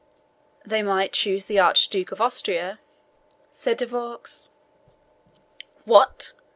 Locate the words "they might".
0.65-1.13